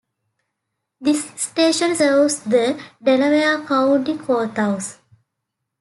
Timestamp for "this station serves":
0.99-2.39